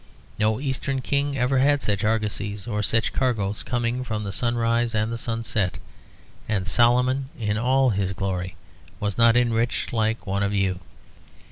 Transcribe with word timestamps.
No 0.39 0.59
Eastern 0.59 1.01
king 1.01 1.37
ever 1.37 1.59
had 1.59 1.83
such 1.83 2.03
argosies 2.03 2.67
or 2.67 2.81
such 2.81 3.13
cargoes 3.13 3.61
coming 3.61 4.03
from 4.03 4.23
the 4.23 4.31
sunrise 4.31 4.95
and 4.95 5.11
the 5.11 5.17
sunset, 5.19 5.77
and 6.49 6.67
Solomon 6.67 7.29
in 7.37 7.55
all 7.59 7.91
his 7.91 8.11
glory 8.11 8.55
was 8.99 9.19
not 9.19 9.37
enriched 9.37 9.93
like 9.93 10.25
one 10.25 10.41
of 10.41 10.55
you. 10.55 10.79